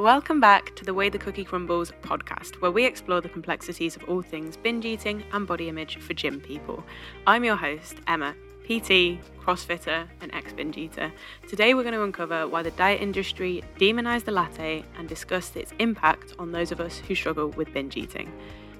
Welcome 0.00 0.40
back 0.40 0.74
to 0.76 0.84
the 0.86 0.94
Way 0.94 1.10
the 1.10 1.18
Cooki 1.18 1.44
Crumbles 1.44 1.92
podcast, 2.00 2.62
where 2.62 2.70
we 2.70 2.86
explore 2.86 3.20
the 3.20 3.28
complexities 3.28 3.96
of 3.96 4.04
all 4.04 4.22
things 4.22 4.56
binge 4.56 4.86
eating 4.86 5.22
and 5.34 5.46
body 5.46 5.68
image 5.68 5.98
for 5.98 6.14
gym 6.14 6.40
people. 6.40 6.82
I'm 7.26 7.44
your 7.44 7.56
host, 7.56 7.96
Emma, 8.06 8.34
PT, 8.64 9.20
CrossFitter, 9.44 10.08
and 10.22 10.34
ex 10.34 10.54
binge 10.54 10.78
eater. 10.78 11.12
Today 11.46 11.74
we're 11.74 11.82
going 11.82 11.92
to 11.92 12.02
uncover 12.02 12.48
why 12.48 12.62
the 12.62 12.70
diet 12.70 13.02
industry 13.02 13.62
demonized 13.76 14.24
the 14.24 14.32
latte 14.32 14.86
and 14.96 15.06
discuss 15.06 15.54
its 15.54 15.74
impact 15.78 16.32
on 16.38 16.50
those 16.50 16.72
of 16.72 16.80
us 16.80 16.96
who 16.96 17.14
struggle 17.14 17.48
with 17.48 17.70
binge 17.74 17.98
eating. 17.98 18.32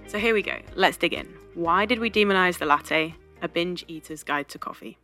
So 0.07 0.18
here 0.18 0.32
we 0.32 0.41
go, 0.41 0.57
let's 0.75 0.96
dig 0.96 1.12
in. 1.12 1.29
Why 1.52 1.84
did 1.84 1.98
we 1.98 2.11
demonize 2.11 2.57
the 2.57 2.64
latte? 2.64 3.14
A 3.43 3.48
binge 3.48 3.84
eater's 3.89 4.23
guide 4.23 4.48
to 4.48 4.59
coffee. 4.59 4.96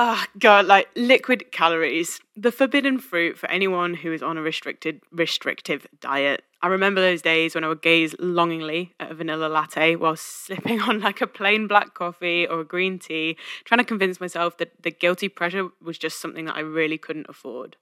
Oh 0.00 0.24
god, 0.38 0.66
like 0.66 0.88
liquid 0.94 1.50
calories, 1.50 2.20
the 2.36 2.52
forbidden 2.52 3.00
fruit 3.00 3.36
for 3.36 3.50
anyone 3.50 3.94
who 3.94 4.12
is 4.12 4.22
on 4.22 4.38
a 4.38 4.42
restricted 4.42 5.00
restrictive 5.10 5.88
diet. 6.00 6.44
I 6.62 6.68
remember 6.68 7.00
those 7.00 7.20
days 7.20 7.56
when 7.56 7.64
I 7.64 7.68
would 7.68 7.82
gaze 7.82 8.14
longingly 8.20 8.94
at 9.00 9.10
a 9.10 9.14
vanilla 9.14 9.48
latte 9.48 9.96
while 9.96 10.14
sipping 10.14 10.80
on 10.88 11.00
like 11.00 11.20
a 11.20 11.26
plain 11.26 11.66
black 11.66 11.94
coffee 11.94 12.46
or 12.46 12.60
a 12.60 12.64
green 12.64 13.00
tea, 13.00 13.36
trying 13.64 13.80
to 13.80 13.84
convince 13.84 14.20
myself 14.20 14.56
that 14.58 14.84
the 14.84 14.92
guilty 14.92 15.28
pleasure 15.28 15.70
was 15.82 15.98
just 15.98 16.20
something 16.20 16.44
that 16.44 16.54
I 16.54 16.60
really 16.60 16.96
couldn't 16.96 17.26
afford. 17.28 17.76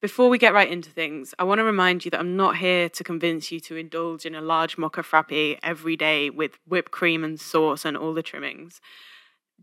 Before 0.00 0.28
we 0.28 0.38
get 0.38 0.54
right 0.54 0.70
into 0.70 0.90
things, 0.90 1.34
I 1.36 1.42
want 1.42 1.58
to 1.58 1.64
remind 1.64 2.04
you 2.04 2.12
that 2.12 2.20
I'm 2.20 2.36
not 2.36 2.58
here 2.58 2.88
to 2.90 3.02
convince 3.02 3.50
you 3.50 3.58
to 3.58 3.74
indulge 3.74 4.24
in 4.24 4.36
a 4.36 4.40
large 4.40 4.78
mocha 4.78 5.02
frappe 5.02 5.58
every 5.64 5.96
day 5.96 6.30
with 6.30 6.60
whipped 6.64 6.92
cream 6.92 7.24
and 7.24 7.40
sauce 7.40 7.84
and 7.84 7.96
all 7.96 8.14
the 8.14 8.22
trimmings 8.22 8.80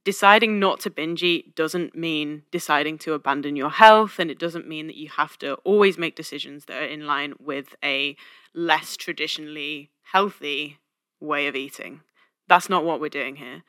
deciding 0.03 0.59
not 0.59 0.79
to 0.81 0.89
binge 0.89 1.23
eat 1.23 1.55
doesn't 1.55 1.95
mean 1.95 2.43
deciding 2.51 2.97
to 2.99 3.13
abandon 3.13 3.55
your 3.55 3.69
health, 3.69 4.19
and 4.19 4.31
it 4.31 4.39
doesn't 4.39 4.67
mean 4.67 4.87
that 4.87 4.95
you 4.95 5.09
have 5.09 5.37
to 5.39 5.55
always 5.63 5.97
make 5.97 6.15
decisions 6.15 6.65
that 6.65 6.81
are 6.81 6.85
in 6.85 7.05
line 7.05 7.33
with 7.39 7.75
a 7.83 8.15
less 8.53 8.97
traditionally 8.97 9.91
healthy 10.11 10.77
way 11.19 11.47
of 11.47 11.55
eating. 11.55 12.01
That's 12.47 12.69
not 12.69 12.85
what 12.85 13.01
we're 13.01 13.09
doing 13.09 13.37
here. 13.37 13.63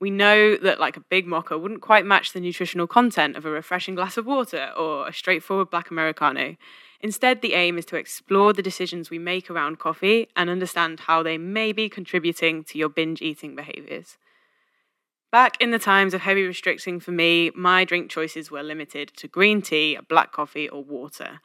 We 0.00 0.10
know 0.10 0.56
that, 0.56 0.78
like 0.78 0.96
a 0.96 1.00
big 1.00 1.26
mocha, 1.26 1.58
wouldn't 1.58 1.80
quite 1.80 2.06
match 2.06 2.32
the 2.32 2.40
nutritional 2.40 2.86
content 2.86 3.36
of 3.36 3.44
a 3.44 3.50
refreshing 3.50 3.96
glass 3.96 4.16
of 4.16 4.26
water 4.26 4.72
or 4.76 5.08
a 5.08 5.12
straightforward 5.12 5.70
black 5.70 5.90
Americano. 5.90 6.56
Instead, 7.00 7.42
the 7.42 7.54
aim 7.54 7.78
is 7.78 7.84
to 7.86 7.96
explore 7.96 8.52
the 8.52 8.62
decisions 8.62 9.10
we 9.10 9.18
make 9.18 9.50
around 9.50 9.78
coffee 9.78 10.28
and 10.36 10.48
understand 10.50 11.00
how 11.00 11.22
they 11.22 11.36
may 11.38 11.72
be 11.72 11.88
contributing 11.88 12.62
to 12.64 12.78
your 12.78 12.88
binge 12.88 13.22
eating 13.22 13.56
behaviors. 13.56 14.18
Back 15.30 15.60
in 15.60 15.72
the 15.72 15.78
times 15.78 16.14
of 16.14 16.22
heavy 16.22 16.44
restricting 16.44 17.00
for 17.00 17.10
me, 17.10 17.50
my 17.54 17.84
drink 17.84 18.10
choices 18.10 18.50
were 18.50 18.62
limited 18.62 19.12
to 19.16 19.28
green 19.28 19.60
tea, 19.60 19.98
black 20.08 20.32
coffee, 20.32 20.70
or 20.70 20.82
water. 20.82 21.40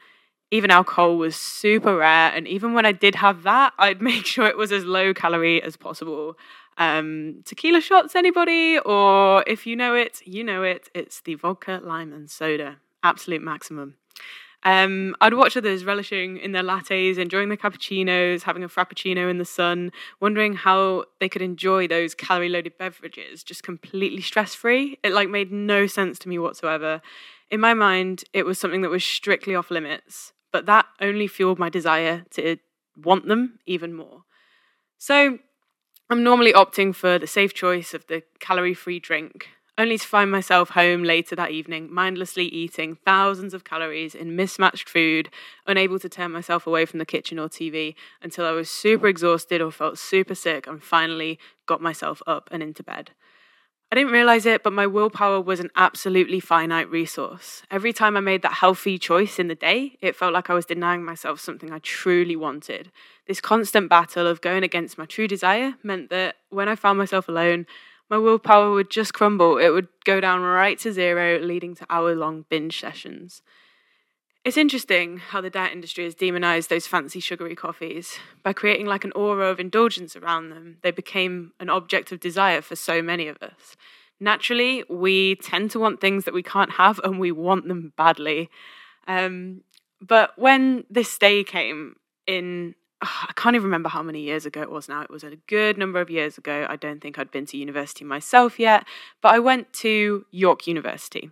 Even 0.50 0.70
alcohol 0.70 1.18
was 1.18 1.36
super 1.36 1.96
rare, 1.96 2.32
and 2.34 2.48
even 2.48 2.72
when 2.72 2.86
I 2.86 2.92
did 2.92 3.16
have 3.16 3.42
that, 3.42 3.74
I'd 3.78 4.00
make 4.00 4.24
sure 4.24 4.46
it 4.46 4.56
was 4.56 4.72
as 4.72 4.84
low 4.84 5.12
calorie 5.12 5.62
as 5.62 5.76
possible. 5.76 6.38
Um, 6.78 7.42
tequila 7.44 7.82
shots, 7.82 8.16
anybody? 8.16 8.78
Or 8.78 9.44
if 9.46 9.66
you 9.66 9.76
know 9.76 9.94
it, 9.94 10.22
you 10.24 10.44
know 10.44 10.62
it. 10.62 10.88
It's 10.94 11.20
the 11.20 11.34
vodka, 11.34 11.80
lime, 11.84 12.12
and 12.12 12.30
soda. 12.30 12.78
Absolute 13.02 13.42
maximum. 13.42 13.96
Um, 14.64 15.14
I'd 15.20 15.34
watch 15.34 15.56
others 15.56 15.84
relishing 15.84 16.38
in 16.38 16.52
their 16.52 16.62
lattes, 16.62 17.18
enjoying 17.18 17.48
their 17.48 17.58
cappuccinos, 17.58 18.42
having 18.42 18.64
a 18.64 18.68
frappuccino 18.68 19.28
in 19.28 19.36
the 19.36 19.44
sun, 19.44 19.92
wondering 20.20 20.54
how 20.54 21.04
they 21.20 21.28
could 21.28 21.42
enjoy 21.42 21.86
those 21.86 22.14
calorie 22.14 22.48
loaded 22.48 22.78
beverages 22.78 23.44
just 23.44 23.62
completely 23.62 24.22
stress 24.22 24.54
free. 24.54 24.98
It 25.02 25.12
like 25.12 25.28
made 25.28 25.52
no 25.52 25.86
sense 25.86 26.18
to 26.20 26.28
me 26.28 26.38
whatsoever. 26.38 27.02
In 27.50 27.60
my 27.60 27.74
mind, 27.74 28.24
it 28.32 28.46
was 28.46 28.58
something 28.58 28.80
that 28.80 28.90
was 28.90 29.04
strictly 29.04 29.54
off 29.54 29.70
limits, 29.70 30.32
but 30.50 30.64
that 30.66 30.86
only 31.00 31.26
fueled 31.26 31.58
my 31.58 31.68
desire 31.68 32.24
to 32.30 32.56
want 32.96 33.26
them 33.28 33.58
even 33.66 33.92
more. 33.92 34.22
So 34.96 35.38
I'm 36.08 36.22
normally 36.22 36.54
opting 36.54 36.94
for 36.94 37.18
the 37.18 37.26
safe 37.26 37.52
choice 37.52 37.92
of 37.92 38.06
the 38.06 38.22
calorie 38.40 38.72
free 38.74 38.98
drink, 38.98 39.48
only 39.76 39.98
to 39.98 40.06
find 40.06 40.30
myself 40.30 40.70
home 40.70 41.02
later 41.02 41.34
that 41.34 41.50
evening, 41.50 41.92
mindlessly 41.92 42.44
eating 42.46 42.96
thousands 43.04 43.54
of 43.54 43.64
calories 43.64 44.14
in 44.14 44.36
mismatched 44.36 44.88
food, 44.88 45.30
unable 45.66 45.98
to 45.98 46.08
turn 46.08 46.30
myself 46.30 46.66
away 46.66 46.86
from 46.86 46.98
the 46.98 47.06
kitchen 47.06 47.38
or 47.38 47.48
TV 47.48 47.94
until 48.22 48.46
I 48.46 48.52
was 48.52 48.70
super 48.70 49.08
exhausted 49.08 49.60
or 49.60 49.72
felt 49.72 49.98
super 49.98 50.34
sick 50.34 50.66
and 50.66 50.82
finally 50.82 51.38
got 51.66 51.80
myself 51.80 52.22
up 52.26 52.48
and 52.52 52.62
into 52.62 52.82
bed. 52.82 53.10
I 53.92 53.96
didn't 53.96 54.12
realize 54.12 54.44
it, 54.46 54.62
but 54.64 54.72
my 54.72 54.86
willpower 54.86 55.40
was 55.40 55.60
an 55.60 55.70
absolutely 55.76 56.40
finite 56.40 56.90
resource. 56.90 57.62
Every 57.70 57.92
time 57.92 58.16
I 58.16 58.20
made 58.20 58.42
that 58.42 58.54
healthy 58.54 58.98
choice 58.98 59.38
in 59.38 59.46
the 59.46 59.54
day, 59.54 59.98
it 60.00 60.16
felt 60.16 60.32
like 60.32 60.50
I 60.50 60.54
was 60.54 60.66
denying 60.66 61.04
myself 61.04 61.38
something 61.38 61.70
I 61.70 61.78
truly 61.78 62.34
wanted. 62.34 62.90
This 63.26 63.40
constant 63.40 63.88
battle 63.88 64.26
of 64.26 64.40
going 64.40 64.64
against 64.64 64.98
my 64.98 65.04
true 65.04 65.28
desire 65.28 65.74
meant 65.82 66.10
that 66.10 66.36
when 66.50 66.68
I 66.68 66.74
found 66.74 66.98
myself 66.98 67.28
alone, 67.28 67.66
my 68.10 68.18
willpower 68.18 68.72
would 68.72 68.90
just 68.90 69.14
crumble. 69.14 69.58
It 69.58 69.70
would 69.70 69.88
go 70.04 70.20
down 70.20 70.40
right 70.42 70.78
to 70.80 70.92
zero, 70.92 71.38
leading 71.38 71.74
to 71.76 71.86
hour 71.88 72.14
long 72.14 72.44
binge 72.48 72.78
sessions. 72.78 73.42
It's 74.44 74.58
interesting 74.58 75.16
how 75.16 75.40
the 75.40 75.48
diet 75.48 75.72
industry 75.72 76.04
has 76.04 76.14
demonized 76.14 76.68
those 76.68 76.86
fancy 76.86 77.18
sugary 77.18 77.56
coffees. 77.56 78.18
By 78.42 78.52
creating 78.52 78.84
like 78.84 79.04
an 79.04 79.12
aura 79.12 79.48
of 79.48 79.58
indulgence 79.58 80.16
around 80.16 80.50
them, 80.50 80.76
they 80.82 80.90
became 80.90 81.52
an 81.58 81.70
object 81.70 82.12
of 82.12 82.20
desire 82.20 82.60
for 82.60 82.76
so 82.76 83.00
many 83.00 83.26
of 83.26 83.38
us. 83.42 83.74
Naturally, 84.20 84.84
we 84.90 85.36
tend 85.36 85.70
to 85.70 85.80
want 85.80 86.00
things 86.00 86.24
that 86.24 86.34
we 86.34 86.42
can't 86.42 86.72
have 86.72 87.00
and 87.02 87.18
we 87.18 87.32
want 87.32 87.68
them 87.68 87.94
badly. 87.96 88.50
Um, 89.08 89.62
but 90.00 90.38
when 90.38 90.84
this 90.90 91.16
day 91.16 91.42
came 91.42 91.96
in 92.26 92.74
I 93.04 93.32
can't 93.36 93.54
even 93.54 93.64
remember 93.64 93.88
how 93.88 94.02
many 94.02 94.20
years 94.20 94.46
ago 94.46 94.62
it 94.62 94.70
was 94.70 94.88
now. 94.88 95.02
It 95.02 95.10
was 95.10 95.24
a 95.24 95.36
good 95.46 95.78
number 95.78 96.00
of 96.00 96.10
years 96.10 96.38
ago. 96.38 96.66
I 96.68 96.76
don't 96.76 97.00
think 97.00 97.18
I'd 97.18 97.30
been 97.30 97.46
to 97.46 97.56
university 97.56 98.04
myself 98.04 98.58
yet, 98.58 98.84
but 99.20 99.32
I 99.32 99.38
went 99.38 99.72
to 99.74 100.24
York 100.30 100.66
University. 100.66 101.30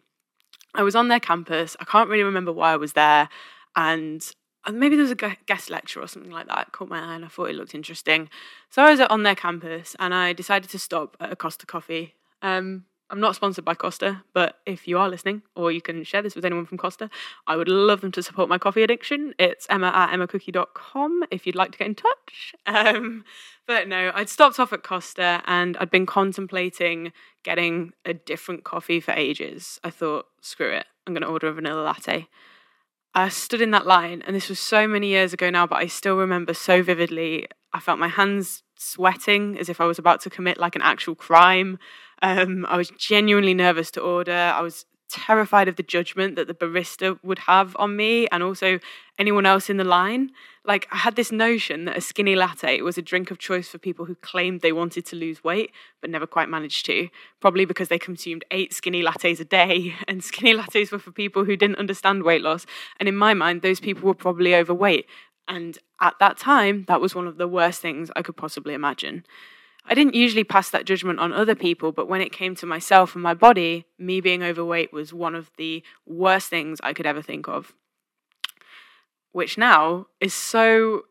I 0.75 0.83
was 0.83 0.97
on 0.97 1.09
their 1.09 1.21
campus. 1.21 1.77
I 1.81 1.85
can't 1.85 2.09
really 2.09 2.23
remember 2.23 2.53
why 2.53 2.73
I 2.73 2.77
was 2.77 2.95
there. 2.95 3.29
And 3.77 4.25
maybe 4.71 4.97
there 4.97 5.03
was 5.03 5.11
a 5.11 5.37
guest 5.47 5.71
lecture 5.71 6.01
or 6.01 6.07
something 6.07 6.31
like 6.31 6.47
that. 6.49 6.69
It 6.69 6.73
caught 6.73 6.89
my 6.89 7.01
eye 7.01 7.15
and 7.15 7.25
I 7.25 7.29
thought 7.29 7.51
it 7.51 7.57
looked 7.57 7.75
interesting. 7.75 8.29
So 8.71 8.83
I 8.83 8.91
was 8.91 9.01
on 9.01 9.23
their 9.23 9.35
campus 9.35 9.97
and 9.99 10.15
I 10.15 10.33
decided 10.33 10.71
to 10.71 10.79
stop 10.79 11.17
at 11.21 11.33
a 11.33 11.37
Costa 11.37 11.67
Coffee. 11.67 12.15
Um, 12.43 12.85
I'm 13.13 13.21
not 13.21 13.37
sponsored 13.37 13.67
by 13.67 13.75
Costa, 13.75 14.23
but 14.33 14.61
if 14.65 14.89
you 14.89 14.99
are 14.99 15.07
listening, 15.07 15.43
or 15.55 15.71
you 15.71 15.83
can 15.83 16.03
share 16.03 16.23
this 16.23 16.35
with 16.35 16.47
anyone 16.47 16.65
from 16.65 16.79
Costa, 16.79 17.11
I 17.47 17.57
would 17.57 17.69
love 17.69 18.01
them 18.01 18.11
to 18.13 18.23
support 18.23 18.49
my 18.49 18.57
coffee 18.57 18.83
addiction. 18.83 19.35
It's 19.39 19.67
emma 19.69 19.89
at 19.95 20.09
emmacookie.com 20.09 21.25
if 21.31 21.47
you'd 21.47 21.55
like 21.55 21.73
to 21.73 21.79
get 21.79 21.89
in 21.89 21.95
touch. 21.95 22.55
Um, 22.65 23.25
but 23.67 23.87
no, 23.87 24.13
I'd 24.15 24.31
stopped 24.31 24.59
off 24.59 24.73
at 24.73 24.83
Costa 24.83 25.43
and 25.47 25.77
I'd 25.77 25.91
been 25.91 26.07
contemplating 26.07 27.13
getting 27.43 27.93
a 28.07 28.15
different 28.15 28.65
coffee 28.65 28.99
for 28.99 29.13
ages. 29.13 29.79
I 29.85 29.91
thought, 29.91 30.27
screw 30.41 30.73
it, 30.73 30.87
I'm 31.07 31.13
going 31.13 31.23
to 31.23 31.29
order 31.29 31.49
a 31.49 31.53
vanilla 31.53 31.83
latte. 31.83 32.29
I 33.15 33.29
stood 33.29 33.61
in 33.61 33.73
that 33.73 33.87
line, 33.87 34.23
and 34.27 34.35
this 34.35 34.49
was 34.49 34.59
so 34.59 34.89
many 34.89 35.09
years 35.09 35.35
ago 35.35 35.51
now, 35.51 35.67
but 35.67 35.77
I 35.77 35.87
still 35.87 36.17
remember 36.17 36.55
so 36.55 36.83
vividly. 36.83 37.47
I 37.75 37.81
felt 37.81 37.99
my 37.99 38.09
hands 38.09 38.63
sweating 38.75 39.59
as 39.59 39.69
if 39.69 39.83
I 39.83 39.85
was 39.85 39.99
about 39.99 40.23
to 40.23 40.31
commit 40.31 40.59
like 40.59 40.77
an 40.77 40.83
actual 40.83 41.15
crime. 41.15 41.79
Um, 42.23 42.65
I 42.69 42.77
was 42.77 42.91
genuinely 42.91 43.53
nervous 43.53 43.91
to 43.93 44.01
order. 44.01 44.33
I 44.33 44.61
was 44.61 44.87
terrified 45.13 45.69
of 45.69 45.77
the 45.77 45.83
judgment 45.83 46.37
that 46.37 46.47
the 46.47 46.55
barista 46.55 47.19
would 47.23 47.41
have 47.41 47.77
on 47.79 47.95
me 47.97 48.27
and 48.29 48.43
also 48.43 48.79
anyone 49.19 49.45
else 49.45 49.69
in 49.69 49.77
the 49.77 49.85
line. 49.85 50.31
Like, 50.65 50.87
I 50.91 50.97
had 50.97 51.17
this 51.17 51.31
notion 51.31 51.85
that 51.85 51.99
a 51.99 52.01
skinny 52.01 52.35
latte 52.35 52.81
was 52.81 52.97
a 52.97 53.03
drink 53.03 53.31
of 53.31 53.39
choice 53.39 53.69
for 53.69 53.79
people 53.79 54.07
who 54.07 54.15
claimed 54.15 54.61
they 54.61 54.73
wanted 54.73 55.05
to 55.07 55.17
lose 55.17 55.45
weight 55.45 55.73
but 56.01 56.09
never 56.09 56.27
quite 56.27 56.49
managed 56.49 56.87
to, 56.87 57.09
probably 57.41 57.65
because 57.67 57.89
they 57.89 57.99
consumed 57.99 58.45
eight 58.51 58.73
skinny 58.73 59.03
lattes 59.03 59.39
a 59.41 59.45
day, 59.45 59.95
and 60.09 60.25
skinny 60.25 60.55
lattes 60.55 60.91
were 60.91 60.99
for 60.99 61.13
people 61.13 61.45
who 61.45 61.57
didn't 61.57 61.79
understand 61.79 62.23
weight 62.23 62.43
loss. 62.43 62.65
And 62.99 63.09
in 63.09 63.17
my 63.17 63.35
mind, 63.35 63.61
those 63.61 63.81
people 63.81 64.07
were 64.07 64.15
probably 64.15 64.55
overweight. 64.55 65.07
And 65.49 65.79
at 66.01 66.15
that 66.21 66.39
time, 66.39 66.85
that 66.89 67.01
was 67.01 67.15
one 67.15 67.27
of 67.27 67.37
the 67.37 67.49
worst 67.49 67.83
things 67.83 68.11
I 68.17 68.23
could 68.23 68.37
possibly 68.37 68.73
imagine. 68.73 69.25
I 69.85 69.95
didn't 69.95 70.15
usually 70.15 70.45
pass 70.45 70.71
that 70.71 70.85
judgment 70.85 71.19
on 71.19 71.33
other 71.33 71.55
people, 71.55 71.93
but 71.93 72.09
when 72.09 72.21
it 72.21 72.33
came 72.33 72.55
to 72.57 72.67
myself 72.67 73.15
and 73.15 73.23
my 73.23 73.35
body, 73.35 73.85
me 73.99 74.21
being 74.21 74.43
overweight 74.43 74.93
was 74.93 75.13
one 75.13 75.35
of 75.35 75.51
the 75.57 75.83
worst 76.07 76.49
things 76.49 76.81
I 76.83 76.93
could 76.93 77.07
ever 77.07 77.21
think 77.21 77.49
of. 77.49 77.73
Which 79.33 79.59
now 79.59 80.07
is 80.21 80.35
so 80.35 81.05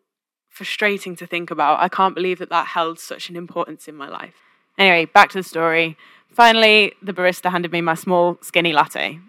frustrating 0.48 1.16
to 1.18 1.26
think 1.26 1.52
about. 1.52 1.80
I 1.80 1.90
can't 1.90 2.16
believe 2.16 2.40
that 2.40 2.50
that 2.50 2.68
held 2.68 3.00
such 3.00 3.30
an 3.30 3.36
importance 3.36 3.88
in 3.88 3.96
my 3.96 4.08
life. 4.08 4.36
Anyway, 4.78 5.06
back 5.06 5.30
to 5.32 5.40
the 5.40 5.44
story. 5.44 5.98
Finally, 6.30 6.94
the 7.02 7.14
barista 7.14 7.52
handed 7.52 7.72
me 7.72 7.82
my 7.82 7.96
small, 7.96 8.38
skinny 8.42 8.72
latte. 8.72 9.20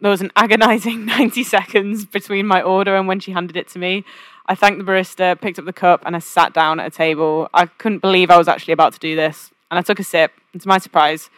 There 0.00 0.10
was 0.10 0.20
an 0.20 0.32
agonizing 0.36 1.06
90 1.06 1.42
seconds 1.44 2.04
between 2.04 2.46
my 2.46 2.60
order 2.60 2.96
and 2.96 3.08
when 3.08 3.20
she 3.20 3.32
handed 3.32 3.56
it 3.56 3.68
to 3.68 3.78
me. 3.78 4.04
I 4.46 4.54
thanked 4.54 4.78
the 4.78 4.90
barista, 4.90 5.40
picked 5.40 5.58
up 5.58 5.64
the 5.64 5.72
cup, 5.72 6.02
and 6.04 6.16
I 6.16 6.18
sat 6.18 6.52
down 6.52 6.80
at 6.80 6.86
a 6.86 6.90
table. 6.90 7.48
I 7.54 7.66
couldn't 7.66 8.00
believe 8.00 8.30
I 8.30 8.38
was 8.38 8.48
actually 8.48 8.72
about 8.72 8.92
to 8.94 8.98
do 8.98 9.14
this. 9.14 9.50
And 9.70 9.78
I 9.78 9.82
took 9.82 9.98
a 9.98 10.04
sip, 10.04 10.32
and 10.52 10.60
to 10.60 10.68
my 10.68 10.78
surprise, 10.78 11.30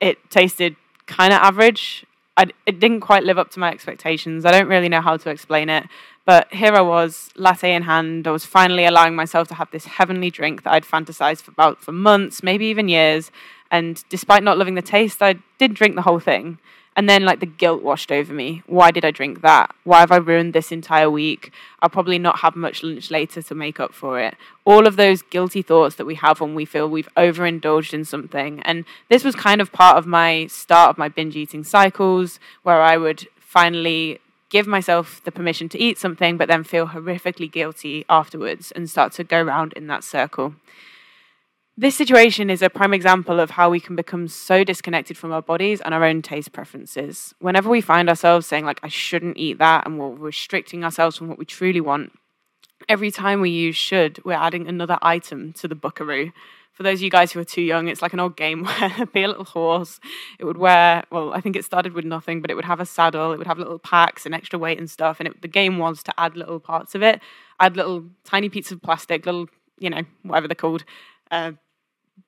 it 0.00 0.18
tasted 0.30 0.76
kind 1.06 1.32
of 1.32 1.38
average. 1.38 2.04
I, 2.36 2.46
it 2.66 2.80
didn't 2.80 3.00
quite 3.00 3.24
live 3.24 3.38
up 3.38 3.50
to 3.52 3.60
my 3.60 3.70
expectations. 3.70 4.44
I 4.44 4.50
don't 4.50 4.68
really 4.68 4.88
know 4.88 5.00
how 5.00 5.16
to 5.16 5.30
explain 5.30 5.68
it. 5.68 5.86
But 6.24 6.52
here 6.52 6.72
I 6.72 6.80
was, 6.80 7.30
latte 7.36 7.74
in 7.74 7.82
hand. 7.82 8.26
I 8.26 8.30
was 8.30 8.44
finally 8.44 8.84
allowing 8.84 9.14
myself 9.14 9.48
to 9.48 9.54
have 9.54 9.70
this 9.70 9.86
heavenly 9.86 10.30
drink 10.30 10.62
that 10.62 10.72
I'd 10.72 10.84
fantasized 10.84 11.48
about 11.48 11.80
for 11.80 11.92
months, 11.92 12.42
maybe 12.42 12.66
even 12.66 12.88
years. 12.88 13.30
And 13.70 14.02
despite 14.08 14.42
not 14.42 14.58
loving 14.58 14.74
the 14.74 14.82
taste, 14.82 15.22
I 15.22 15.36
did 15.58 15.74
drink 15.74 15.96
the 15.96 16.02
whole 16.02 16.20
thing. 16.20 16.58
And 16.94 17.08
then, 17.08 17.24
like, 17.24 17.40
the 17.40 17.46
guilt 17.46 17.82
washed 17.82 18.12
over 18.12 18.34
me. 18.34 18.62
Why 18.66 18.90
did 18.90 19.04
I 19.04 19.10
drink 19.10 19.40
that? 19.40 19.74
Why 19.84 20.00
have 20.00 20.12
I 20.12 20.18
ruined 20.18 20.52
this 20.52 20.70
entire 20.70 21.08
week? 21.08 21.50
I'll 21.80 21.88
probably 21.88 22.18
not 22.18 22.40
have 22.40 22.54
much 22.54 22.82
lunch 22.82 23.10
later 23.10 23.40
to 23.40 23.54
make 23.54 23.80
up 23.80 23.94
for 23.94 24.20
it. 24.20 24.36
All 24.66 24.86
of 24.86 24.96
those 24.96 25.22
guilty 25.22 25.62
thoughts 25.62 25.94
that 25.96 26.04
we 26.04 26.16
have 26.16 26.40
when 26.40 26.54
we 26.54 26.66
feel 26.66 26.86
we've 26.86 27.08
overindulged 27.16 27.94
in 27.94 28.04
something. 28.04 28.60
And 28.60 28.84
this 29.08 29.24
was 29.24 29.34
kind 29.34 29.62
of 29.62 29.72
part 29.72 29.96
of 29.96 30.06
my 30.06 30.46
start 30.48 30.90
of 30.90 30.98
my 30.98 31.08
binge 31.08 31.34
eating 31.34 31.64
cycles, 31.64 32.38
where 32.62 32.82
I 32.82 32.98
would 32.98 33.26
finally 33.38 34.20
give 34.50 34.66
myself 34.66 35.22
the 35.24 35.32
permission 35.32 35.70
to 35.70 35.78
eat 35.78 35.96
something, 35.96 36.36
but 36.36 36.46
then 36.46 36.62
feel 36.62 36.88
horrifically 36.88 37.50
guilty 37.50 38.04
afterwards 38.10 38.70
and 38.72 38.90
start 38.90 39.12
to 39.14 39.24
go 39.24 39.40
round 39.40 39.72
in 39.72 39.86
that 39.86 40.04
circle. 40.04 40.54
This 41.76 41.96
situation 41.96 42.50
is 42.50 42.60
a 42.60 42.68
prime 42.68 42.92
example 42.92 43.40
of 43.40 43.50
how 43.50 43.70
we 43.70 43.80
can 43.80 43.96
become 43.96 44.28
so 44.28 44.62
disconnected 44.62 45.16
from 45.16 45.32
our 45.32 45.40
bodies 45.40 45.80
and 45.80 45.94
our 45.94 46.04
own 46.04 46.20
taste 46.20 46.52
preferences. 46.52 47.34
Whenever 47.38 47.70
we 47.70 47.80
find 47.80 48.10
ourselves 48.10 48.46
saying, 48.46 48.66
like, 48.66 48.78
I 48.82 48.88
shouldn't 48.88 49.38
eat 49.38 49.56
that, 49.58 49.86
and 49.86 49.98
we're 49.98 50.10
restricting 50.10 50.84
ourselves 50.84 51.16
from 51.16 51.28
what 51.28 51.38
we 51.38 51.46
truly 51.46 51.80
want, 51.80 52.12
every 52.90 53.10
time 53.10 53.40
we 53.40 53.48
use 53.48 53.74
should, 53.74 54.22
we're 54.22 54.34
adding 54.34 54.68
another 54.68 54.98
item 55.00 55.54
to 55.54 55.66
the 55.66 55.74
buckaroo. 55.74 56.32
For 56.74 56.82
those 56.82 56.98
of 56.98 57.02
you 57.04 57.10
guys 57.10 57.32
who 57.32 57.40
are 57.40 57.44
too 57.44 57.62
young, 57.62 57.88
it's 57.88 58.02
like 58.02 58.12
an 58.12 58.20
old 58.20 58.36
game 58.36 58.64
where 58.64 58.90
there'd 58.90 59.12
be 59.12 59.22
a 59.22 59.28
little 59.28 59.44
horse. 59.44 59.98
It 60.38 60.44
would 60.44 60.58
wear, 60.58 61.04
well, 61.10 61.32
I 61.32 61.40
think 61.40 61.56
it 61.56 61.64
started 61.64 61.94
with 61.94 62.04
nothing, 62.04 62.42
but 62.42 62.50
it 62.50 62.54
would 62.54 62.66
have 62.66 62.80
a 62.80 62.86
saddle, 62.86 63.32
it 63.32 63.38
would 63.38 63.46
have 63.46 63.58
little 63.58 63.78
packs 63.78 64.26
and 64.26 64.34
extra 64.34 64.58
weight 64.58 64.78
and 64.78 64.90
stuff. 64.90 65.20
And 65.20 65.28
it, 65.28 65.40
the 65.40 65.48
game 65.48 65.78
was 65.78 66.02
to 66.02 66.20
add 66.20 66.36
little 66.36 66.60
parts 66.60 66.94
of 66.94 67.02
it, 67.02 67.22
add 67.60 67.78
little 67.78 68.04
tiny 68.24 68.50
pieces 68.50 68.72
of 68.72 68.82
plastic, 68.82 69.24
little, 69.24 69.48
you 69.78 69.88
know, 69.88 70.02
whatever 70.22 70.48
they're 70.48 70.54
called, 70.54 70.84
uh, 71.32 71.52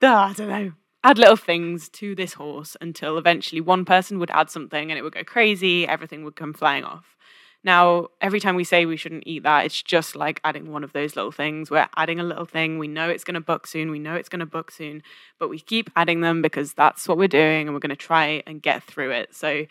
I 0.03 0.33
don't 0.33 0.49
know, 0.49 0.73
add 1.05 1.19
little 1.19 1.37
things 1.37 1.89
to 1.91 2.15
this 2.15 2.33
horse 2.33 2.77
until 2.81 3.19
eventually 3.19 3.61
one 3.61 3.85
person 3.85 4.19
would 4.19 4.31
add 4.31 4.51
something 4.51 4.91
and 4.91 4.99
it 4.99 5.03
would 5.03 5.15
go 5.15 5.23
crazy, 5.23 5.87
everything 5.87 6.25
would 6.25 6.35
come 6.35 6.55
flying 6.55 6.83
off. 6.83 7.17
Now, 7.63 8.09
every 8.21 8.41
time 8.41 8.57
we 8.57 8.65
say 8.65 8.85
we 8.85 8.99
shouldn't 8.99 9.25
eat 9.27 9.43
that, 9.45 9.65
it's 9.65 9.83
just 9.83 10.17
like 10.17 10.41
adding 10.45 10.71
one 10.71 10.85
of 10.85 10.93
those 10.93 11.17
little 11.17 11.33
things. 11.33 11.71
We're 11.71 11.89
adding 11.97 12.21
a 12.21 12.25
little 12.25 12.45
thing. 12.45 12.79
We 12.79 12.89
know 12.89 13.09
it's 13.09 13.25
going 13.25 13.35
to 13.35 13.41
book 13.41 13.67
soon. 13.67 13.91
We 13.91 13.99
know 13.99 14.15
it's 14.15 14.29
going 14.29 14.41
to 14.41 14.47
book 14.47 14.71
soon, 14.71 15.03
but 15.39 15.49
we 15.49 15.59
keep 15.59 15.89
adding 15.97 16.21
them 16.21 16.43
because 16.43 16.75
that's 16.75 17.09
what 17.09 17.17
we're 17.17 17.29
doing 17.29 17.67
and 17.67 17.75
we're 17.75 17.81
going 17.81 17.89
to 17.91 17.97
try 17.97 18.43
and 18.47 18.61
get 18.61 18.83
through 18.83 19.13
it. 19.13 19.35
So 19.35 19.65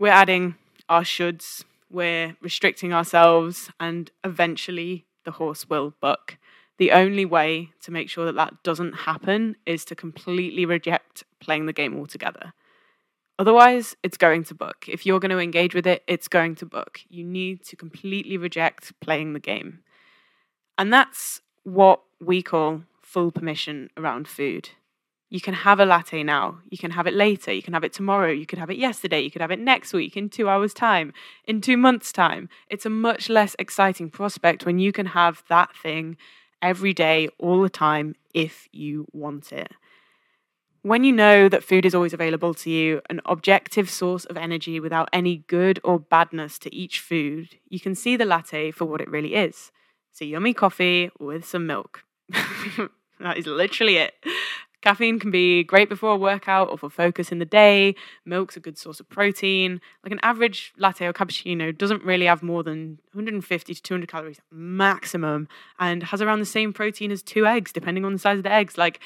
we're 0.00 0.12
adding 0.12 0.56
our 0.88 1.02
shoulds, 1.02 1.64
we're 1.90 2.36
restricting 2.40 2.92
ourselves, 2.92 3.70
and 3.78 4.10
eventually 4.24 5.06
the 5.24 5.32
horse 5.32 5.68
will 5.68 5.94
buck 6.00 6.38
the 6.78 6.92
only 6.92 7.24
way 7.24 7.70
to 7.82 7.90
make 7.90 8.08
sure 8.08 8.24
that 8.24 8.36
that 8.36 8.62
doesn't 8.62 8.92
happen 8.92 9.56
is 9.66 9.84
to 9.86 9.94
completely 9.94 10.64
reject 10.64 11.24
playing 11.40 11.66
the 11.66 11.72
game 11.72 11.96
altogether. 11.98 12.52
Otherwise, 13.38 13.96
it's 14.02 14.16
going 14.16 14.42
to 14.44 14.54
book. 14.54 14.86
If 14.88 15.06
you're 15.06 15.20
going 15.20 15.30
to 15.30 15.38
engage 15.38 15.74
with 15.74 15.86
it, 15.86 16.02
it's 16.08 16.28
going 16.28 16.54
to 16.56 16.66
book. 16.66 17.00
You 17.08 17.22
need 17.24 17.64
to 17.66 17.76
completely 17.76 18.36
reject 18.36 18.98
playing 19.00 19.32
the 19.32 19.40
game. 19.40 19.80
And 20.76 20.92
that's 20.92 21.40
what 21.62 22.02
we 22.20 22.42
call 22.42 22.82
full 23.02 23.30
permission 23.30 23.90
around 23.96 24.26
food. 24.26 24.70
You 25.30 25.40
can 25.40 25.54
have 25.54 25.78
a 25.78 25.84
latte 25.84 26.22
now. 26.22 26.60
You 26.70 26.78
can 26.78 26.92
have 26.92 27.06
it 27.06 27.14
later. 27.14 27.52
You 27.52 27.62
can 27.62 27.74
have 27.74 27.84
it 27.84 27.92
tomorrow. 27.92 28.30
You 28.30 28.46
could 28.46 28.58
have 28.58 28.70
it 28.70 28.78
yesterday. 28.78 29.20
You 29.20 29.30
could 29.30 29.42
have 29.42 29.50
it 29.50 29.58
next 29.58 29.92
week, 29.92 30.16
in 30.16 30.30
two 30.30 30.48
hours' 30.48 30.72
time, 30.72 31.12
in 31.44 31.60
two 31.60 31.76
months' 31.76 32.12
time. 32.12 32.48
It's 32.68 32.86
a 32.86 32.90
much 32.90 33.28
less 33.28 33.54
exciting 33.58 34.10
prospect 34.10 34.64
when 34.64 34.78
you 34.78 34.90
can 34.90 35.06
have 35.06 35.42
that 35.48 35.76
thing 35.76 36.16
every 36.62 36.92
day, 36.92 37.28
all 37.38 37.62
the 37.62 37.68
time, 37.68 38.14
if 38.34 38.68
you 38.72 39.06
want 39.12 39.52
it. 39.52 39.72
When 40.82 41.04
you 41.04 41.12
know 41.12 41.48
that 41.48 41.64
food 41.64 41.84
is 41.84 41.94
always 41.94 42.12
available 42.12 42.54
to 42.54 42.70
you, 42.70 43.02
an 43.10 43.20
objective 43.26 43.90
source 43.90 44.24
of 44.26 44.36
energy 44.36 44.80
without 44.80 45.08
any 45.12 45.44
good 45.48 45.80
or 45.82 45.98
badness 45.98 46.58
to 46.60 46.74
each 46.74 47.00
food, 47.00 47.56
you 47.68 47.80
can 47.80 47.94
see 47.94 48.16
the 48.16 48.24
latte 48.24 48.70
for 48.70 48.84
what 48.84 49.00
it 49.00 49.10
really 49.10 49.34
is. 49.34 49.72
A 50.20 50.24
yummy 50.24 50.52
coffee 50.52 51.10
with 51.20 51.44
some 51.44 51.66
milk. 51.66 52.02
that 53.20 53.36
is 53.36 53.46
literally 53.46 53.98
it. 53.98 54.14
Caffeine 54.80 55.18
can 55.18 55.32
be 55.32 55.64
great 55.64 55.88
before 55.88 56.12
a 56.12 56.16
workout 56.16 56.70
or 56.70 56.78
for 56.78 56.88
focus 56.88 57.32
in 57.32 57.40
the 57.40 57.44
day. 57.44 57.96
Milk's 58.24 58.56
a 58.56 58.60
good 58.60 58.78
source 58.78 59.00
of 59.00 59.08
protein. 59.08 59.80
Like 60.04 60.12
an 60.12 60.20
average 60.22 60.72
latte 60.78 61.06
or 61.06 61.12
cappuccino 61.12 61.76
doesn't 61.76 62.04
really 62.04 62.26
have 62.26 62.42
more 62.42 62.62
than 62.62 63.00
150 63.12 63.74
to 63.74 63.82
200 63.82 64.08
calories 64.08 64.40
maximum 64.52 65.48
and 65.80 66.04
has 66.04 66.22
around 66.22 66.38
the 66.38 66.46
same 66.46 66.72
protein 66.72 67.10
as 67.10 67.22
two 67.22 67.44
eggs, 67.44 67.72
depending 67.72 68.04
on 68.04 68.12
the 68.12 68.18
size 68.20 68.38
of 68.38 68.44
the 68.44 68.52
eggs. 68.52 68.78
Like 68.78 69.00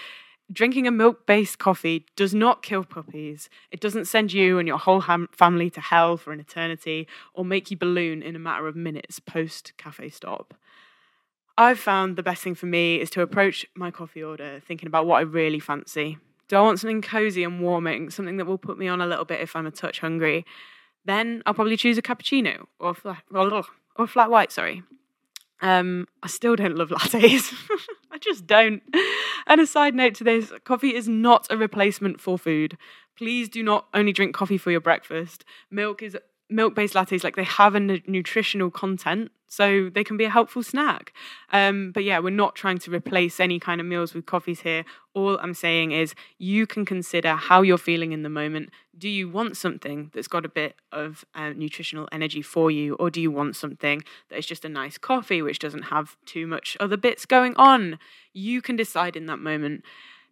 drinking 0.52 0.86
a 0.86 0.90
milk 0.90 1.26
based 1.26 1.58
coffee 1.58 2.04
does 2.16 2.34
not 2.34 2.62
kill 2.62 2.84
puppies. 2.84 3.48
It 3.70 3.80
doesn't 3.80 4.06
send 4.06 4.32
you 4.32 4.58
and 4.58 4.68
your 4.68 4.78
whole 4.78 5.00
ham- 5.00 5.28
family 5.32 5.70
to 5.70 5.80
hell 5.80 6.18
for 6.18 6.32
an 6.32 6.40
eternity 6.40 7.08
or 7.32 7.44
make 7.46 7.70
you 7.70 7.78
balloon 7.78 8.22
in 8.22 8.36
a 8.36 8.40
matter 8.40 8.68
of 8.68 8.76
minutes 8.76 9.20
post 9.20 9.72
cafe 9.78 10.10
stop. 10.10 10.54
I've 11.58 11.78
found 11.78 12.16
the 12.16 12.22
best 12.22 12.42
thing 12.42 12.54
for 12.54 12.66
me 12.66 13.00
is 13.00 13.10
to 13.10 13.22
approach 13.22 13.66
my 13.74 13.90
coffee 13.90 14.22
order 14.22 14.60
thinking 14.66 14.86
about 14.86 15.06
what 15.06 15.18
I 15.18 15.22
really 15.22 15.60
fancy. 15.60 16.18
Do 16.48 16.56
I 16.56 16.60
want 16.60 16.80
something 16.80 17.02
cozy 17.02 17.44
and 17.44 17.60
warming, 17.60 18.10
something 18.10 18.36
that 18.36 18.46
will 18.46 18.58
put 18.58 18.78
me 18.78 18.88
on 18.88 19.00
a 19.00 19.06
little 19.06 19.24
bit 19.24 19.40
if 19.40 19.54
I'm 19.56 19.66
a 19.66 19.70
touch 19.70 20.00
hungry? 20.00 20.44
Then 21.04 21.42
I'll 21.46 21.54
probably 21.54 21.76
choose 21.76 21.98
a 21.98 22.02
cappuccino 22.02 22.66
or 22.78 22.94
flat, 22.94 23.22
or 23.30 24.06
flat 24.06 24.30
white, 24.30 24.52
sorry. 24.52 24.82
Um, 25.60 26.08
I 26.22 26.26
still 26.26 26.56
don't 26.56 26.76
love 26.76 26.88
lattes. 26.88 27.54
I 28.10 28.18
just 28.18 28.46
don't. 28.46 28.82
And 29.46 29.60
a 29.60 29.66
side 29.66 29.94
note 29.94 30.14
to 30.16 30.24
this 30.24 30.52
coffee 30.64 30.94
is 30.94 31.08
not 31.08 31.46
a 31.50 31.56
replacement 31.56 32.20
for 32.20 32.36
food. 32.36 32.76
Please 33.16 33.48
do 33.48 33.62
not 33.62 33.86
only 33.94 34.12
drink 34.12 34.34
coffee 34.34 34.58
for 34.58 34.70
your 34.70 34.80
breakfast. 34.80 35.44
Milk 35.70 36.02
is 36.02 36.16
milk 36.50 36.74
based 36.74 36.94
lattes 36.94 37.24
like 37.24 37.36
they 37.36 37.44
have 37.44 37.74
a 37.74 37.78
n- 37.78 38.02
nutritional 38.06 38.70
content 38.70 39.30
so 39.48 39.90
they 39.90 40.02
can 40.02 40.16
be 40.16 40.24
a 40.24 40.30
helpful 40.30 40.62
snack. 40.62 41.12
Um, 41.52 41.92
but 41.92 42.04
yeah 42.04 42.18
we're 42.18 42.30
not 42.30 42.54
trying 42.54 42.78
to 42.78 42.90
replace 42.90 43.40
any 43.40 43.58
kind 43.58 43.80
of 43.80 43.86
meals 43.86 44.14
with 44.14 44.26
coffees 44.26 44.60
here. 44.60 44.84
All 45.14 45.38
i'm 45.42 45.52
saying 45.52 45.92
is 45.92 46.14
you 46.38 46.66
can 46.66 46.84
consider 46.86 47.34
how 47.34 47.62
you're 47.62 47.78
feeling 47.78 48.12
in 48.12 48.22
the 48.22 48.28
moment. 48.28 48.70
Do 48.96 49.08
you 49.08 49.28
want 49.28 49.56
something 49.56 50.10
that's 50.14 50.28
got 50.28 50.44
a 50.44 50.48
bit 50.48 50.76
of 50.90 51.24
uh, 51.34 51.50
nutritional 51.50 52.08
energy 52.12 52.42
for 52.42 52.70
you 52.70 52.94
or 52.94 53.10
do 53.10 53.20
you 53.20 53.30
want 53.30 53.56
something 53.56 54.02
that 54.28 54.38
is 54.38 54.46
just 54.46 54.64
a 54.64 54.68
nice 54.68 54.98
coffee 54.98 55.42
which 55.42 55.58
doesn't 55.58 55.84
have 55.84 56.16
too 56.26 56.46
much 56.46 56.76
other 56.80 56.96
bits 56.96 57.26
going 57.26 57.54
on? 57.56 57.98
You 58.32 58.62
can 58.62 58.76
decide 58.76 59.16
in 59.16 59.26
that 59.26 59.38
moment 59.38 59.84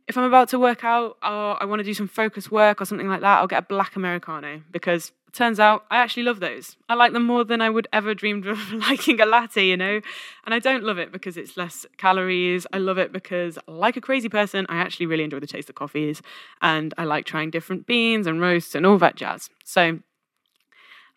if 0.09 0.17
I'm 0.17 0.25
about 0.25 0.49
to 0.51 0.59
work 0.59 0.85
out 0.85 1.17
or 1.23 1.63
I 1.63 1.65
want 1.65 1.81
to 1.81 1.85
do 1.85 1.95
some 1.95 2.09
focus 2.09 2.51
work 2.51 2.81
or 2.81 2.85
something 2.85 3.09
like 3.09 3.21
that, 3.21 3.39
I'll 3.39 3.47
get 3.47 3.63
a 3.63 3.67
black 3.67 3.97
Americano 3.97 4.63
because 4.71 5.13
it 5.29 5.35
turns 5.35 5.61
out 5.61 5.85
I 5.91 5.99
actually 5.99 6.25
love 6.25 6.41
those. 6.41 6.77
I 6.89 6.95
like 6.95 7.13
them 7.13 7.25
more 7.25 7.45
than 7.45 7.61
I 7.61 7.71
would 7.71 7.87
ever 7.93 8.15
dreamed 8.15 8.47
of 8.47 8.73
liking 8.91 9.21
a 9.21 9.27
latte, 9.27 9.67
you 9.67 9.77
know? 9.77 10.01
And 10.45 10.55
I 10.55 10.59
don't 10.59 10.83
love 10.83 10.99
it 10.99 11.13
because 11.13 11.37
it's 11.37 11.57
less 11.57 11.87
calories. 11.97 12.67
I 12.73 12.79
love 12.79 12.99
it 12.99 13.13
because, 13.13 13.59
like 13.69 13.97
a 13.97 14.01
crazy 14.01 14.29
person, 14.29 14.67
I 14.69 14.77
actually 14.77 15.07
really 15.07 15.25
enjoy 15.25 15.41
the 15.41 15.47
taste 15.47 15.69
of 15.69 15.77
coffees 15.77 16.23
and 16.61 16.93
I 16.99 17.05
like 17.05 17.25
trying 17.25 17.51
different 17.51 17.87
beans 17.87 18.27
and 18.27 18.41
roasts 18.41 18.75
and 18.75 18.85
all 18.85 18.99
that 18.99 19.17
jazz. 19.17 19.51
So 19.65 20.01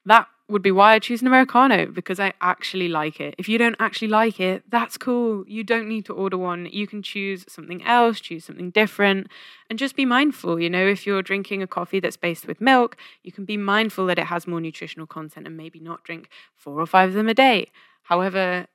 that 0.06 0.28
would 0.50 0.62
be 0.62 0.72
why 0.72 0.94
I 0.94 1.00
choose 1.00 1.22
an 1.22 1.28
Americano 1.28 1.86
because 1.86 2.20
I 2.20 2.34
actually 2.42 2.90
like 2.90 3.20
it. 3.20 3.34
If 3.38 3.48
you 3.48 3.58
don't 3.58 3.78
actually 3.80 4.10
like 4.10 4.40
it, 4.40 4.64
that's 4.70 4.98
cool. 4.98 5.46
You 5.48 5.64
don't 5.64 5.88
need 5.88 6.06
to 6.06 6.14
order 6.14 6.38
one. 6.38 6.68
You 6.72 6.86
can 6.86 7.02
choose 7.02 7.46
something 7.48 7.82
else, 7.84 8.20
choose 8.20 8.44
something 8.46 8.72
different, 8.72 9.28
and 9.70 9.80
just 9.80 9.96
be 9.96 10.06
mindful. 10.06 10.60
You 10.60 10.70
know, 10.70 10.86
if 10.86 11.08
you're 11.08 11.22
drinking 11.22 11.64
a 11.64 11.68
coffee 11.68 12.00
that's 12.00 12.18
based 12.18 12.46
with 12.46 12.60
milk, 12.60 12.98
you 13.24 13.32
can 13.32 13.46
be 13.46 13.56
mindful 13.58 14.06
that 14.08 14.20
it 14.20 14.26
has 14.26 14.46
more 14.46 14.60
nutritional 14.60 15.08
content 15.08 15.48
and 15.48 15.56
maybe 15.56 15.80
not 15.80 16.04
drink 16.04 16.30
four 16.56 16.80
or 16.80 16.86
five 16.86 17.10
of 17.10 17.16
them 17.16 17.30
a 17.30 17.34
day. 17.34 17.72
However, 18.04 18.68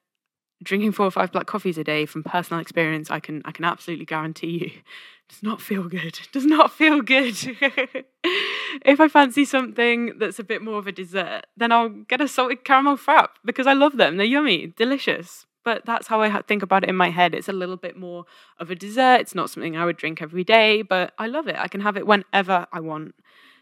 drinking 0.63 0.93
four 0.93 1.07
or 1.07 1.11
five 1.11 1.33
black 1.33 1.47
coffees 1.47 1.79
a 1.79 1.85
day 1.85 2.07
from 2.07 2.25
personal 2.25 2.61
experience, 2.61 3.11
I 3.11 3.21
can 3.21 3.43
I 3.45 3.53
can 3.53 3.65
absolutely 3.65 4.07
guarantee 4.07 4.59
you 4.59 4.71
does 5.29 5.43
not 5.43 5.61
feel 5.61 5.85
good. 5.85 6.19
Does 6.33 6.47
not 6.47 6.73
feel 6.73 7.03
good. 7.03 7.37
if 8.85 9.01
I 9.01 9.09
fancy 9.09 9.45
something 9.45 10.19
that's 10.19 10.39
a 10.39 10.45
bit 10.45 10.63
more 10.63 10.79
of 10.79 10.87
a 10.87 10.93
dessert, 10.93 11.43
then 11.57 11.73
I'll 11.73 11.89
get 11.89 12.21
a 12.21 12.29
salted 12.29 12.65
caramel 12.65 12.97
frap 12.97 13.29
because 13.45 13.67
I 13.67 13.73
love 13.73 13.97
them. 13.97 14.17
They're 14.17 14.27
yummy, 14.27 14.73
delicious. 14.77 15.47
But 15.65 15.85
that's 15.85 16.07
how 16.07 16.23
I 16.23 16.41
think 16.43 16.63
about 16.63 16.85
it 16.85 16.89
in 16.89 16.97
my 16.97 17.11
head. 17.11 17.35
It's 17.35 17.49
a 17.49 17.53
little 17.53 17.77
bit 17.77 17.97
more 17.97 18.25
of 18.59 18.71
a 18.71 18.75
dessert. 18.75 19.21
It's 19.21 19.35
not 19.35 19.51
something 19.51 19.77
I 19.77 19.85
would 19.85 19.99
drink 19.99 20.23
every 20.23 20.45
day, 20.45 20.81
but 20.81 21.13
I 21.19 21.27
love 21.27 21.47
it. 21.47 21.57
I 21.59 21.69
can 21.69 21.83
have 21.83 21.97
it 21.97 22.07
whenever 22.07 22.67
I 22.73 22.81
want. 22.81 23.15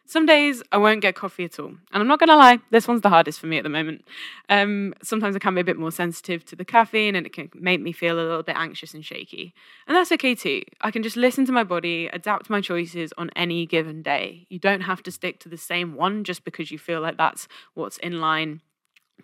Some 0.09 0.25
days 0.25 0.63
I 0.71 0.79
won't 0.79 1.03
get 1.03 1.17
coffee 1.17 1.45
at 1.45 1.59
all. 1.59 1.67
And 1.67 1.81
I'm 1.93 2.07
not 2.07 2.21
going 2.21 2.29
to 2.29 2.37
lie, 2.37 2.61
this 2.71 2.87
one's 2.87 3.01
the 3.01 3.09
hardest 3.09 3.41
for 3.41 3.47
me 3.47 3.59
at 3.59 3.65
the 3.65 3.69
moment. 3.69 4.05
Um, 4.49 4.95
sometimes 5.03 5.35
I 5.35 5.41
can 5.41 5.57
be 5.57 5.61
a 5.61 5.65
bit 5.65 5.79
more 5.79 5.91
sensitive 5.91 6.45
to 6.47 6.57
the 6.57 6.65
caffeine 6.65 7.17
and 7.17 7.27
it 7.27 7.33
can 7.33 7.51
make 7.55 7.81
me 7.81 7.91
feel 7.91 8.15
a 8.15 8.23
little 8.23 8.45
bit 8.45 8.57
anxious 8.57 8.95
and 8.95 9.05
shaky. 9.05 9.53
And 9.89 9.97
that's 9.97 10.13
okay 10.13 10.37
too. 10.37 10.63
I 10.81 10.93
can 10.93 11.03
just 11.03 11.17
listen 11.17 11.45
to 11.47 11.53
my 11.53 11.65
body, 11.65 12.07
adapt 12.07 12.49
my 12.49 12.61
choices 12.61 13.13
on 13.19 13.31
any 13.35 13.67
given 13.67 14.01
day. 14.01 14.47
You 14.49 14.61
don't 14.61 14.83
have 14.83 15.03
to 15.03 15.11
stick 15.11 15.41
to 15.41 15.49
the 15.49 15.57
same 15.57 15.97
one 15.97 16.23
just 16.23 16.45
because 16.45 16.71
you 16.71 16.79
feel 16.79 17.01
like 17.01 17.17
that's 17.17 17.49
what's 17.75 17.99
in 17.99 18.21
line 18.21 18.63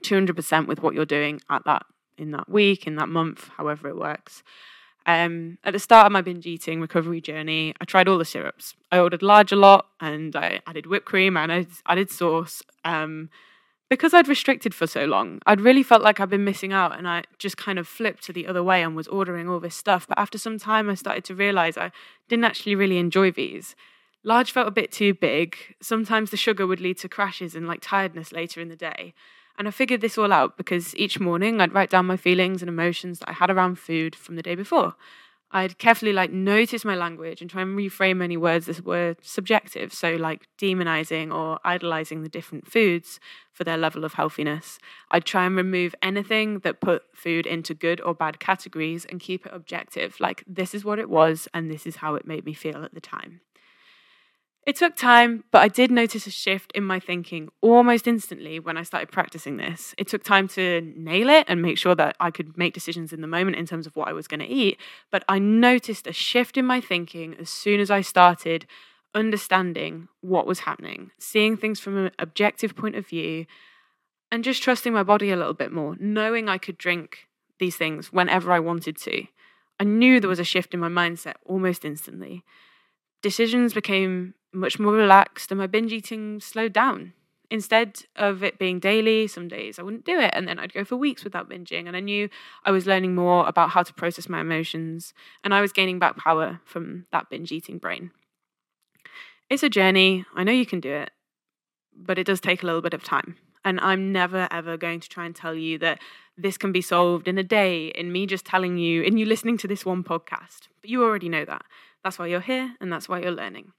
200% 0.02 0.66
with 0.66 0.82
what 0.82 0.94
you're 0.94 1.04
doing 1.04 1.40
at 1.48 1.64
that 1.64 1.86
in 2.18 2.32
that 2.32 2.48
week, 2.48 2.86
in 2.88 2.96
that 2.96 3.08
month, 3.08 3.48
however 3.56 3.88
it 3.88 3.96
works. 3.96 4.42
Um, 5.06 5.58
at 5.64 5.72
the 5.72 5.78
start 5.78 6.06
of 6.06 6.12
my 6.12 6.22
binge 6.22 6.46
eating 6.46 6.80
recovery 6.80 7.20
journey, 7.20 7.74
I 7.80 7.84
tried 7.84 8.08
all 8.08 8.18
the 8.18 8.24
syrups. 8.24 8.74
I 8.90 8.98
ordered 8.98 9.22
large 9.22 9.52
a 9.52 9.56
lot 9.56 9.86
and 10.00 10.34
I 10.36 10.60
added 10.66 10.86
whipped 10.86 11.06
cream 11.06 11.36
and 11.36 11.52
I 11.52 11.66
added 11.86 12.10
sauce. 12.10 12.62
Um, 12.84 13.30
because 13.90 14.14
I'd 14.14 14.28
restricted 14.28 14.74
for 14.74 14.86
so 14.86 15.04
long, 15.04 15.40
I'd 15.44 15.60
really 15.60 15.82
felt 15.82 16.00
like 16.00 16.18
I'd 16.18 16.30
been 16.30 16.44
missing 16.44 16.72
out 16.72 16.96
and 16.96 17.06
I 17.06 17.24
just 17.38 17.58
kind 17.58 17.78
of 17.78 17.86
flipped 17.86 18.22
to 18.24 18.32
the 18.32 18.46
other 18.46 18.62
way 18.62 18.82
and 18.82 18.96
was 18.96 19.08
ordering 19.08 19.50
all 19.50 19.60
this 19.60 19.76
stuff. 19.76 20.06
But 20.08 20.18
after 20.18 20.38
some 20.38 20.58
time, 20.58 20.88
I 20.88 20.94
started 20.94 21.24
to 21.24 21.34
realize 21.34 21.76
I 21.76 21.92
didn't 22.28 22.46
actually 22.46 22.74
really 22.74 22.96
enjoy 22.96 23.32
these. 23.32 23.76
Large 24.24 24.52
felt 24.52 24.68
a 24.68 24.70
bit 24.70 24.92
too 24.92 25.12
big. 25.12 25.56
Sometimes 25.82 26.30
the 26.30 26.36
sugar 26.36 26.66
would 26.66 26.80
lead 26.80 26.96
to 26.98 27.08
crashes 27.08 27.54
and 27.54 27.66
like 27.66 27.80
tiredness 27.82 28.32
later 28.32 28.60
in 28.60 28.68
the 28.68 28.76
day. 28.76 29.12
And 29.58 29.68
I 29.68 29.70
figured 29.70 30.00
this 30.00 30.18
all 30.18 30.32
out 30.32 30.56
because 30.56 30.96
each 30.96 31.20
morning 31.20 31.60
I'd 31.60 31.74
write 31.74 31.90
down 31.90 32.06
my 32.06 32.16
feelings 32.16 32.62
and 32.62 32.68
emotions 32.68 33.18
that 33.18 33.28
I 33.28 33.32
had 33.32 33.50
around 33.50 33.78
food 33.78 34.16
from 34.16 34.36
the 34.36 34.42
day 34.42 34.54
before. 34.54 34.94
I'd 35.54 35.76
carefully 35.76 36.14
like 36.14 36.32
notice 36.32 36.82
my 36.82 36.94
language 36.94 37.42
and 37.42 37.50
try 37.50 37.60
and 37.60 37.76
reframe 37.76 38.22
any 38.22 38.38
words 38.38 38.66
that 38.66 38.86
were 38.86 39.16
subjective, 39.20 39.92
so 39.92 40.16
like 40.16 40.48
demonizing 40.58 41.32
or 41.32 41.60
idolizing 41.62 42.22
the 42.22 42.30
different 42.30 42.66
foods 42.66 43.20
for 43.52 43.64
their 43.64 43.76
level 43.76 44.02
of 44.02 44.14
healthiness. 44.14 44.78
I'd 45.10 45.26
try 45.26 45.44
and 45.44 45.54
remove 45.54 45.94
anything 46.00 46.60
that 46.60 46.80
put 46.80 47.02
food 47.14 47.46
into 47.46 47.74
good 47.74 48.00
or 48.00 48.14
bad 48.14 48.40
categories 48.40 49.04
and 49.04 49.20
keep 49.20 49.44
it 49.44 49.52
objective, 49.54 50.18
like 50.20 50.42
this 50.46 50.74
is 50.74 50.86
what 50.86 50.98
it 50.98 51.10
was 51.10 51.46
and 51.52 51.70
this 51.70 51.86
is 51.86 51.96
how 51.96 52.14
it 52.14 52.26
made 52.26 52.46
me 52.46 52.54
feel 52.54 52.82
at 52.82 52.94
the 52.94 53.00
time. 53.00 53.42
It 54.64 54.76
took 54.76 54.94
time, 54.94 55.42
but 55.50 55.60
I 55.60 55.66
did 55.66 55.90
notice 55.90 56.24
a 56.28 56.30
shift 56.30 56.70
in 56.72 56.84
my 56.84 57.00
thinking 57.00 57.48
almost 57.60 58.06
instantly 58.06 58.60
when 58.60 58.76
I 58.76 58.84
started 58.84 59.10
practicing 59.10 59.56
this. 59.56 59.92
It 59.98 60.06
took 60.06 60.22
time 60.22 60.46
to 60.48 60.80
nail 60.96 61.28
it 61.30 61.46
and 61.48 61.60
make 61.60 61.78
sure 61.78 61.96
that 61.96 62.16
I 62.20 62.30
could 62.30 62.56
make 62.56 62.72
decisions 62.72 63.12
in 63.12 63.22
the 63.22 63.26
moment 63.26 63.56
in 63.56 63.66
terms 63.66 63.88
of 63.88 63.96
what 63.96 64.06
I 64.06 64.12
was 64.12 64.28
going 64.28 64.38
to 64.38 64.46
eat, 64.46 64.78
but 65.10 65.24
I 65.28 65.40
noticed 65.40 66.06
a 66.06 66.12
shift 66.12 66.56
in 66.56 66.64
my 66.64 66.80
thinking 66.80 67.34
as 67.40 67.50
soon 67.50 67.80
as 67.80 67.90
I 67.90 68.02
started 68.02 68.66
understanding 69.16 70.06
what 70.20 70.46
was 70.46 70.60
happening, 70.60 71.10
seeing 71.18 71.56
things 71.56 71.80
from 71.80 71.98
an 71.98 72.12
objective 72.20 72.76
point 72.76 72.94
of 72.94 73.06
view, 73.06 73.46
and 74.30 74.44
just 74.44 74.62
trusting 74.62 74.92
my 74.92 75.02
body 75.02 75.32
a 75.32 75.36
little 75.36 75.54
bit 75.54 75.72
more, 75.72 75.96
knowing 75.98 76.48
I 76.48 76.58
could 76.58 76.78
drink 76.78 77.26
these 77.58 77.76
things 77.76 78.12
whenever 78.12 78.52
I 78.52 78.60
wanted 78.60 78.96
to. 78.98 79.26
I 79.80 79.84
knew 79.84 80.20
there 80.20 80.30
was 80.30 80.38
a 80.38 80.44
shift 80.44 80.72
in 80.72 80.78
my 80.78 80.88
mindset 80.88 81.34
almost 81.44 81.84
instantly. 81.84 82.44
Decisions 83.22 83.72
became 83.72 84.34
much 84.52 84.78
more 84.78 84.92
relaxed 84.92 85.50
and 85.50 85.58
my 85.58 85.66
binge 85.66 85.92
eating 85.92 86.40
slowed 86.40 86.72
down. 86.72 87.14
Instead 87.50 88.04
of 88.16 88.42
it 88.42 88.58
being 88.58 88.80
daily, 88.80 89.26
some 89.26 89.46
days 89.46 89.78
I 89.78 89.82
wouldn't 89.82 90.06
do 90.06 90.18
it. 90.18 90.30
And 90.34 90.48
then 90.48 90.58
I'd 90.58 90.72
go 90.72 90.84
for 90.84 90.96
weeks 90.96 91.22
without 91.22 91.50
binging. 91.50 91.86
And 91.86 91.96
I 91.96 92.00
knew 92.00 92.28
I 92.64 92.70
was 92.70 92.86
learning 92.86 93.14
more 93.14 93.46
about 93.46 93.70
how 93.70 93.82
to 93.82 93.92
process 93.92 94.28
my 94.28 94.40
emotions. 94.40 95.12
And 95.44 95.54
I 95.54 95.60
was 95.60 95.72
gaining 95.72 95.98
back 95.98 96.16
power 96.16 96.60
from 96.64 97.06
that 97.12 97.28
binge 97.28 97.52
eating 97.52 97.78
brain. 97.78 98.10
It's 99.50 99.62
a 99.62 99.68
journey. 99.68 100.24
I 100.34 100.44
know 100.44 100.52
you 100.52 100.64
can 100.64 100.80
do 100.80 100.92
it, 100.92 101.10
but 101.94 102.18
it 102.18 102.26
does 102.26 102.40
take 102.40 102.62
a 102.62 102.66
little 102.66 102.80
bit 102.80 102.94
of 102.94 103.04
time. 103.04 103.36
And 103.64 103.78
I'm 103.80 104.12
never, 104.12 104.48
ever 104.50 104.78
going 104.78 105.00
to 105.00 105.08
try 105.08 105.26
and 105.26 105.36
tell 105.36 105.54
you 105.54 105.78
that 105.78 106.00
this 106.38 106.56
can 106.56 106.72
be 106.72 106.80
solved 106.80 107.28
in 107.28 107.36
a 107.36 107.44
day, 107.44 107.88
in 107.88 108.10
me 108.10 108.26
just 108.26 108.46
telling 108.46 108.78
you, 108.78 109.02
in 109.02 109.18
you 109.18 109.26
listening 109.26 109.58
to 109.58 109.68
this 109.68 109.84
one 109.84 110.02
podcast. 110.02 110.68
But 110.80 110.88
you 110.88 111.04
already 111.04 111.28
know 111.28 111.44
that. 111.44 111.64
That's 112.04 112.18
why 112.18 112.26
you're 112.26 112.40
here 112.40 112.74
and 112.80 112.92
that's 112.92 113.08
why 113.08 113.20
you're 113.20 113.30
learning. 113.30 113.72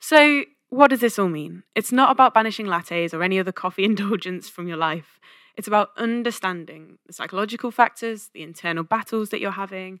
So, 0.00 0.44
what 0.70 0.88
does 0.88 1.00
this 1.00 1.18
all 1.18 1.28
mean? 1.28 1.64
It's 1.74 1.92
not 1.92 2.10
about 2.10 2.32
banishing 2.32 2.66
lattes 2.66 3.12
or 3.12 3.22
any 3.22 3.38
other 3.38 3.52
coffee 3.52 3.84
indulgence 3.92 4.48
from 4.48 4.68
your 4.68 4.76
life. 4.76 5.18
It's 5.56 5.68
about 5.68 5.90
understanding 5.96 6.98
the 7.06 7.12
psychological 7.12 7.70
factors, 7.70 8.30
the 8.32 8.42
internal 8.42 8.84
battles 8.84 9.30
that 9.30 9.40
you're 9.40 9.50
having, 9.50 10.00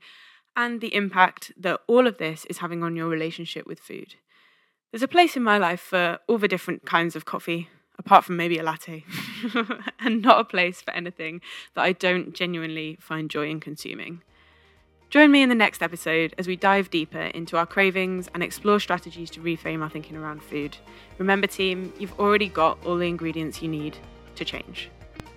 and 0.56 0.80
the 0.80 0.94
impact 0.94 1.52
that 1.56 1.80
all 1.86 2.06
of 2.06 2.18
this 2.18 2.44
is 2.46 2.58
having 2.58 2.82
on 2.82 2.96
your 2.96 3.08
relationship 3.08 3.66
with 3.66 3.78
food. 3.78 4.14
There's 4.90 5.02
a 5.02 5.08
place 5.08 5.36
in 5.36 5.42
my 5.42 5.58
life 5.58 5.80
for 5.80 6.18
all 6.26 6.38
the 6.38 6.48
different 6.48 6.84
kinds 6.86 7.14
of 7.14 7.24
coffee, 7.24 7.68
apart 7.98 8.24
from 8.24 8.36
maybe 8.36 8.58
a 8.58 8.62
latte, 8.62 9.04
and 10.00 10.22
not 10.22 10.40
a 10.40 10.44
place 10.44 10.80
for 10.80 10.92
anything 10.92 11.40
that 11.74 11.82
I 11.82 11.92
don't 11.92 12.34
genuinely 12.34 12.96
find 13.00 13.30
joy 13.30 13.48
in 13.48 13.60
consuming. 13.60 14.22
Join 15.10 15.32
me 15.32 15.42
in 15.42 15.48
the 15.48 15.56
next 15.56 15.82
episode 15.82 16.36
as 16.38 16.46
we 16.46 16.54
dive 16.54 16.88
deeper 16.88 17.22
into 17.22 17.56
our 17.56 17.66
cravings 17.66 18.30
and 18.32 18.44
explore 18.44 18.78
strategies 18.78 19.28
to 19.30 19.40
reframe 19.40 19.82
our 19.82 19.90
thinking 19.90 20.16
around 20.16 20.40
food. 20.40 20.76
Remember, 21.18 21.48
team, 21.48 21.92
you've 21.98 22.16
already 22.20 22.48
got 22.48 22.78
all 22.86 22.96
the 22.96 23.08
ingredients 23.08 23.60
you 23.60 23.68
need 23.68 23.98
to 24.36 24.44
change. 24.44 24.88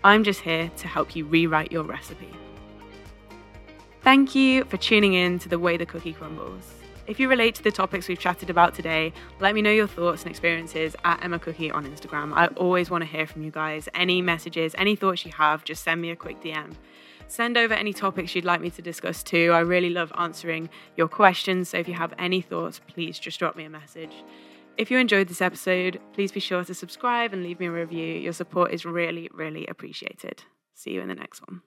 I'm 0.04 0.24
just 0.24 0.42
here 0.42 0.70
to 0.78 0.88
help 0.88 1.16
you 1.16 1.26
rewrite 1.26 1.72
your 1.72 1.82
recipe. 1.82 2.30
Thank 4.04 4.36
you 4.36 4.64
for 4.66 4.78
tuning 4.78 5.16
in 5.16 5.40
to 5.40 5.50
The 5.50 5.58
Way 5.58 5.78
the 5.78 5.88
Cooki 5.88 6.16
Crumbles. 6.16 6.72
If 7.08 7.20
you 7.20 7.28
relate 7.28 7.56
to 7.56 7.64
the 7.64 7.72
topics 7.72 8.08
we've 8.08 8.20
chatted 8.20 8.52
about 8.52 8.76
today, 8.76 9.12
let 9.40 9.56
me 9.56 9.64
know 9.64 9.72
your 9.72 9.88
thoughts 9.88 10.22
and 10.22 10.30
experiences 10.30 10.96
at 11.04 11.24
Emma 11.24 11.40
Cooki 11.40 11.74
on 11.74 11.88
Instagram. 11.88 12.32
I 12.36 12.46
always 12.58 12.92
want 12.92 13.04
to 13.04 13.10
hear 13.10 13.26
from 13.26 13.42
you 13.42 13.50
guys. 13.50 13.90
Any 13.96 14.22
messages, 14.22 14.76
any 14.78 14.96
thoughts 14.96 15.26
you 15.26 15.32
have, 15.32 15.64
just 15.64 15.84
send 15.84 16.00
me 16.00 16.12
a 16.12 16.16
quick 16.16 16.42
DM. 16.42 16.76
Send 17.28 17.58
over 17.58 17.74
any 17.74 17.94
topics 17.94 18.36
you'd 18.36 18.46
like 18.46 18.62
me 18.62 18.70
to 18.72 18.82
discuss 18.82 19.24
too. 19.24 19.52
I 19.54 19.60
really 19.60 19.90
love 19.90 20.12
answering 20.18 20.70
your 20.96 21.08
questions. 21.08 21.70
So 21.70 21.78
if 21.78 21.88
you 21.88 21.96
have 21.96 22.14
any 22.20 22.42
thoughts, 22.42 22.80
please 22.88 23.20
just 23.20 23.40
drop 23.40 23.56
me 23.56 23.64
a 23.64 23.70
message. 23.70 24.14
If 24.78 24.90
you 24.90 24.98
enjoyed 24.98 25.28
this 25.28 25.42
episode, 25.42 26.00
please 26.14 26.32
be 26.32 26.40
sure 26.40 26.64
to 26.64 26.74
subscribe 26.74 27.34
and 27.34 27.44
leave 27.44 27.60
me 27.60 27.68
a 27.68 27.72
review. 27.72 28.16
Your 28.16 28.34
support 28.34 28.72
is 28.72 28.86
really, 28.86 29.30
really 29.34 29.68
appreciated. 29.68 30.44
See 30.74 30.92
you 30.92 31.02
in 31.02 31.08
the 31.08 31.16
next 31.16 31.42
one. 31.48 31.62